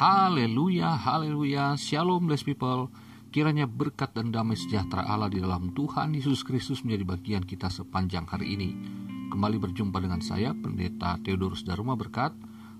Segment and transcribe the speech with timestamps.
[0.00, 2.88] Haleluya, haleluya, shalom blessed people.
[3.28, 8.24] Kiranya berkat dan damai sejahtera Allah di dalam Tuhan Yesus Kristus menjadi bagian kita sepanjang
[8.24, 8.72] hari ini.
[9.28, 12.32] Kembali berjumpa dengan saya, Pendeta Theodorus Daruma Berkat,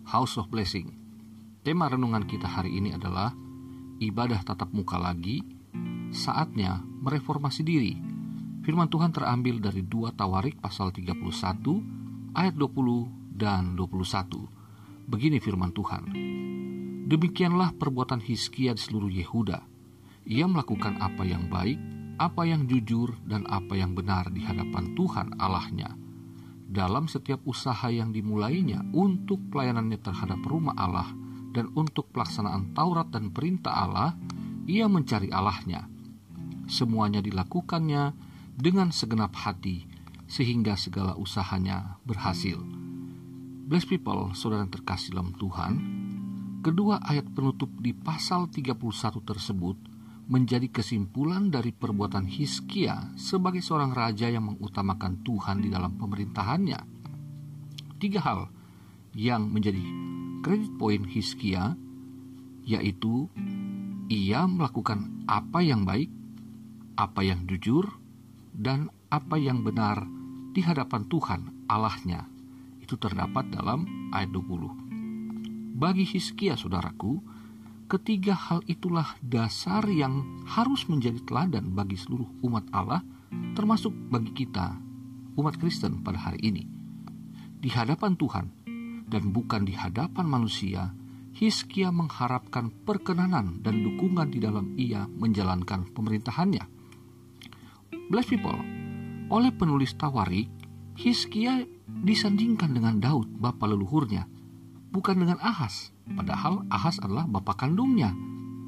[0.09, 0.97] House of Blessing.
[1.61, 3.37] Tema renungan kita hari ini adalah
[4.01, 5.45] ibadah tatap muka lagi,
[6.17, 8.01] saatnya mereformasi diri.
[8.65, 11.21] Firman Tuhan terambil dari 2 Tawarik pasal 31
[12.33, 15.05] ayat 20 dan 21.
[15.05, 16.40] Begini firman Tuhan.
[17.11, 19.67] Demikianlah perbuatan Hizkia di seluruh Yehuda.
[20.31, 21.75] Ia melakukan apa yang baik,
[22.23, 25.91] apa yang jujur, dan apa yang benar di hadapan Tuhan Allahnya.
[26.71, 31.11] Dalam setiap usaha yang dimulainya untuk pelayanannya terhadap rumah Allah
[31.51, 34.15] dan untuk pelaksanaan Taurat dan perintah Allah,
[34.71, 35.91] ia mencari Allahnya.
[36.71, 38.15] Semuanya dilakukannya
[38.55, 39.83] dengan segenap hati,
[40.31, 42.63] sehingga segala usahanya berhasil.
[43.67, 46.07] Bless people, saudara terkasih dalam Tuhan,
[46.61, 48.77] Kedua ayat penutup di pasal 31
[49.25, 49.81] tersebut
[50.29, 56.81] menjadi kesimpulan dari perbuatan Hizkia sebagai seorang raja yang mengutamakan Tuhan di dalam pemerintahannya.
[57.97, 58.53] Tiga hal
[59.17, 59.81] yang menjadi
[60.45, 61.81] kredit poin Hizkia
[62.69, 63.33] yaitu
[64.13, 66.13] ia melakukan apa yang baik,
[67.01, 67.89] apa yang jujur,
[68.53, 70.05] dan apa yang benar
[70.53, 71.41] di hadapan Tuhan
[71.73, 72.29] Allahnya.
[72.85, 74.90] Itu terdapat dalam ayat 20.
[75.71, 77.23] Bagi Hizkia, saudaraku,
[77.87, 83.07] ketiga hal itulah dasar yang harus menjadi teladan bagi seluruh umat Allah,
[83.55, 84.75] termasuk bagi kita,
[85.39, 86.67] umat Kristen pada hari ini.
[87.61, 88.47] Di hadapan Tuhan
[89.07, 90.91] dan bukan di hadapan manusia,
[91.31, 96.65] Hizkia mengharapkan perkenanan dan dukungan di dalam ia menjalankan pemerintahannya.
[98.11, 98.59] Bless people,
[99.31, 100.51] oleh penulis Tawarik,
[100.99, 104.27] Hizkia disandingkan dengan Daud, bapa leluhurnya,
[104.91, 108.13] bukan dengan Ahas, padahal Ahas adalah bapak kandungnya.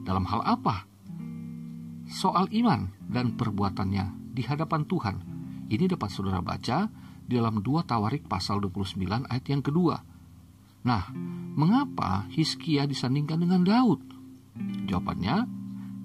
[0.02, 0.86] Dalam hal apa?
[2.10, 5.16] Soal iman dan perbuatannya di hadapan Tuhan.
[5.70, 6.90] Ini dapat saudara baca
[7.22, 10.02] di dalam 2 Tawarik pasal 29 ayat yang kedua.
[10.82, 11.14] Nah,
[11.54, 14.02] mengapa Hizkia disandingkan dengan Daud?
[14.90, 15.46] Jawabannya,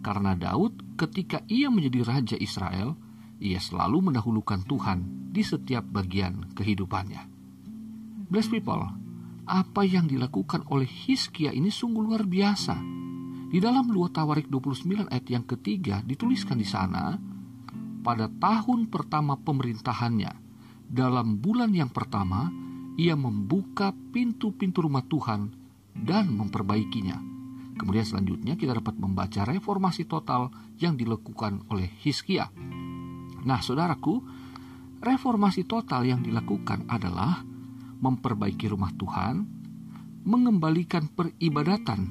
[0.05, 2.93] karena Daud ketika ia menjadi raja Israel,
[3.41, 7.25] ia selalu mendahulukan Tuhan di setiap bagian kehidupannya.
[8.29, 8.85] Bless people,
[9.47, 12.75] apa yang dilakukan oleh Hizkia ini sungguh luar biasa.
[13.47, 17.15] Di dalam 2 Tawarik 29 ayat yang ketiga dituliskan di sana,
[18.03, 20.31] pada tahun pertama pemerintahannya,
[20.87, 22.51] dalam bulan yang pertama,
[22.99, 25.51] ia membuka pintu-pintu rumah Tuhan
[25.95, 27.19] dan memperbaikinya.
[27.77, 32.49] Kemudian selanjutnya kita dapat membaca reformasi total yang dilakukan oleh Hizkia.
[33.45, 34.19] Nah, saudaraku,
[34.99, 37.45] reformasi total yang dilakukan adalah
[38.01, 39.45] memperbaiki rumah Tuhan,
[40.27, 42.01] mengembalikan peribadatan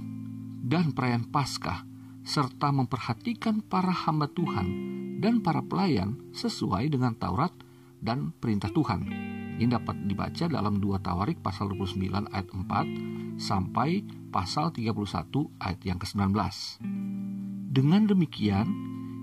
[0.67, 1.85] dan perayaan Paskah,
[2.27, 4.67] serta memperhatikan para hamba Tuhan
[5.23, 7.55] dan para pelayan sesuai dengan Taurat
[8.03, 9.07] dan perintah Tuhan.
[9.57, 14.93] Ini dapat dibaca dalam 2 Tawarik pasal 29 ayat 4 sampai pasal 31
[15.63, 16.37] ayat yang ke-19.
[17.73, 18.69] Dengan demikian,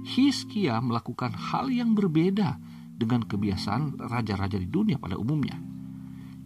[0.04, 2.58] Hizkia melakukan hal yang berbeda
[2.98, 5.73] dengan kebiasaan raja-raja di dunia pada umumnya.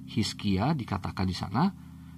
[0.07, 1.67] Hiskia dikatakan di sana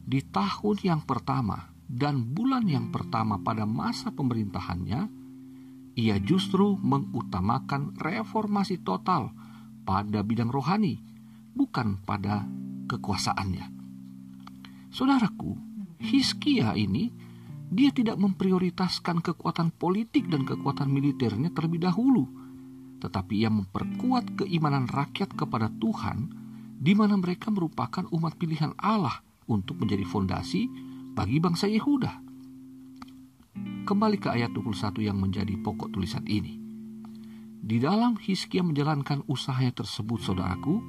[0.05, 5.09] di tahun yang pertama dan bulan yang pertama pada masa pemerintahannya
[5.97, 9.33] ia justru mengutamakan reformasi total
[9.83, 11.01] pada bidang rohani
[11.57, 12.45] bukan pada
[12.87, 13.65] kekuasaannya.
[14.93, 15.57] Saudaraku,
[15.99, 17.11] Hiskia ini
[17.69, 22.25] dia tidak memprioritaskan kekuatan politik dan kekuatan militernya terlebih dahulu,
[23.03, 26.38] tetapi ia memperkuat keimanan rakyat kepada Tuhan
[26.79, 29.19] di mana mereka merupakan umat pilihan Allah
[29.51, 30.71] untuk menjadi fondasi
[31.11, 32.23] bagi bangsa Yehuda.
[33.83, 36.55] Kembali ke ayat 21 yang menjadi pokok tulisan ini.
[37.59, 40.79] Di dalam Hizkia menjalankan usahanya tersebut, saudaraku,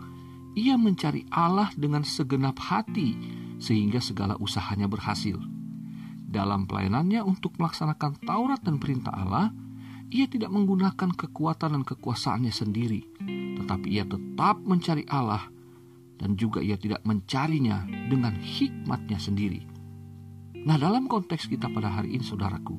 [0.55, 3.19] ia mencari Allah dengan segenap hati
[3.59, 5.37] sehingga segala usahanya berhasil.
[6.31, 9.51] Dalam pelayanannya untuk melaksanakan Taurat dan perintah Allah,
[10.15, 13.03] ia tidak menggunakan kekuatan dan kekuasaannya sendiri,
[13.59, 15.51] tetapi ia tetap mencari Allah
[16.21, 19.65] dan juga ia tidak mencarinya dengan hikmatnya sendiri.
[20.61, 22.77] Nah, dalam konteks kita pada hari ini, saudaraku,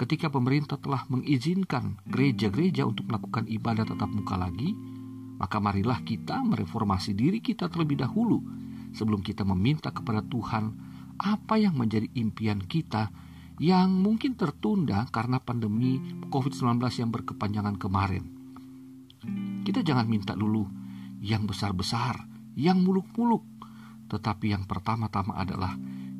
[0.00, 4.72] ketika pemerintah telah mengizinkan gereja-gereja untuk melakukan ibadah tetap muka lagi,
[5.36, 8.40] maka marilah kita mereformasi diri kita terlebih dahulu
[8.96, 10.72] sebelum kita meminta kepada Tuhan
[11.20, 13.12] apa yang menjadi impian kita
[13.60, 16.00] yang mungkin tertunda karena pandemi
[16.32, 18.24] COVID-19 yang berkepanjangan kemarin.
[19.62, 20.66] Kita jangan minta dulu
[21.22, 23.42] yang besar-besar, yang muluk-muluk.
[24.10, 25.74] Tetapi yang pertama-tama adalah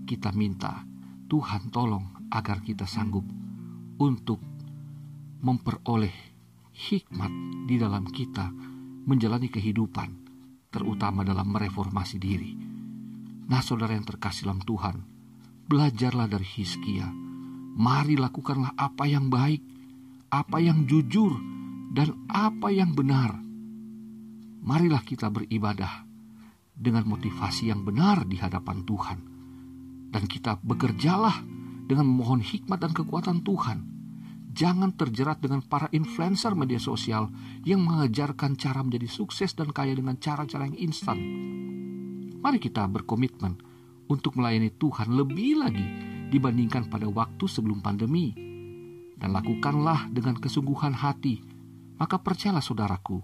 [0.04, 0.82] kita minta
[1.30, 3.24] Tuhan tolong agar kita sanggup
[3.98, 4.42] untuk
[5.44, 6.12] memperoleh
[6.74, 7.32] hikmat
[7.70, 8.50] di dalam kita
[9.04, 10.10] menjalani kehidupan,
[10.72, 12.52] terutama dalam mereformasi diri.
[13.44, 15.04] Nah, saudara yang terkasih dalam Tuhan,
[15.68, 17.06] belajarlah dari Hizkia.
[17.74, 19.60] Mari lakukanlah apa yang baik,
[20.32, 21.36] apa yang jujur,
[21.92, 23.36] dan apa yang benar.
[24.64, 26.03] Marilah kita beribadah
[26.74, 29.18] dengan motivasi yang benar di hadapan Tuhan
[30.14, 31.42] dan kita bekerjalah
[31.90, 33.90] dengan memohon hikmat dan kekuatan Tuhan.
[34.54, 37.26] Jangan terjerat dengan para influencer media sosial
[37.66, 41.18] yang mengajarkan cara menjadi sukses dan kaya dengan cara-cara yang instan.
[42.38, 43.58] Mari kita berkomitmen
[44.06, 45.86] untuk melayani Tuhan lebih lagi
[46.30, 48.30] dibandingkan pada waktu sebelum pandemi.
[49.18, 51.42] Dan lakukanlah dengan kesungguhan hati.
[51.98, 53.22] Maka percayalah saudaraku,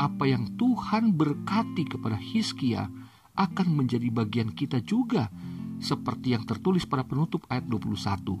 [0.00, 2.88] apa yang Tuhan berkati kepada Hizkia
[3.36, 5.28] akan menjadi bagian kita juga
[5.76, 8.40] seperti yang tertulis pada penutup ayat 21.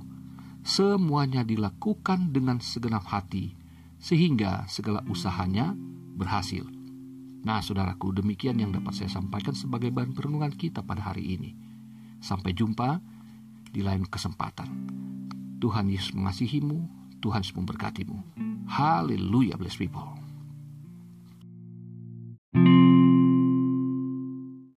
[0.64, 3.52] Semuanya dilakukan dengan segenap hati,
[4.00, 5.76] sehingga segala usahanya
[6.16, 6.64] berhasil.
[7.40, 11.56] Nah, saudaraku, demikian yang dapat saya sampaikan sebagai bahan perenungan kita pada hari ini.
[12.20, 13.00] Sampai jumpa
[13.72, 14.68] di lain kesempatan.
[15.60, 16.84] Tuhan Yesus mengasihimu,
[17.24, 18.16] Tuhan Yesus memberkatimu.
[18.68, 20.19] Haleluya, bless people.